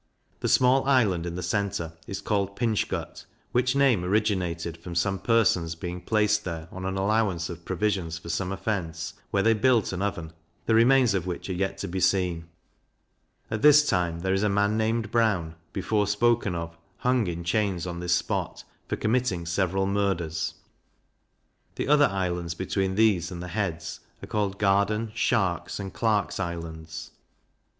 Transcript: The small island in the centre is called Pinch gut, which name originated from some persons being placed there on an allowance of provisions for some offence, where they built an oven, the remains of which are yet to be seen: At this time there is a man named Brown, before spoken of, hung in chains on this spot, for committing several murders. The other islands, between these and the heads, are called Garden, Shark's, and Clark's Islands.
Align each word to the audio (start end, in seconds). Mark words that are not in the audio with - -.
The 0.39 0.47
small 0.49 0.83
island 0.85 1.27
in 1.27 1.35
the 1.35 1.43
centre 1.43 1.93
is 2.07 2.21
called 2.21 2.55
Pinch 2.55 2.87
gut, 2.89 3.23
which 3.51 3.75
name 3.75 4.03
originated 4.03 4.75
from 4.75 4.95
some 4.95 5.19
persons 5.19 5.75
being 5.75 6.01
placed 6.01 6.43
there 6.43 6.67
on 6.71 6.85
an 6.85 6.97
allowance 6.97 7.51
of 7.51 7.65
provisions 7.65 8.17
for 8.17 8.27
some 8.29 8.51
offence, 8.51 9.13
where 9.29 9.43
they 9.43 9.53
built 9.53 9.93
an 9.93 10.01
oven, 10.01 10.33
the 10.65 10.73
remains 10.73 11.13
of 11.13 11.27
which 11.27 11.51
are 11.51 11.53
yet 11.53 11.77
to 11.77 11.87
be 11.87 11.99
seen: 11.99 12.49
At 13.51 13.61
this 13.61 13.87
time 13.87 14.21
there 14.21 14.33
is 14.33 14.41
a 14.41 14.49
man 14.49 14.75
named 14.75 15.11
Brown, 15.11 15.53
before 15.71 16.07
spoken 16.07 16.55
of, 16.55 16.75
hung 16.97 17.27
in 17.27 17.43
chains 17.43 17.85
on 17.85 17.99
this 17.99 18.15
spot, 18.15 18.63
for 18.87 18.95
committing 18.95 19.45
several 19.45 19.85
murders. 19.85 20.55
The 21.75 21.87
other 21.87 22.07
islands, 22.07 22.55
between 22.55 22.95
these 22.95 23.29
and 23.29 23.39
the 23.39 23.49
heads, 23.49 23.99
are 24.23 24.27
called 24.27 24.57
Garden, 24.57 25.11
Shark's, 25.13 25.79
and 25.79 25.93
Clark's 25.93 26.39
Islands. 26.39 27.11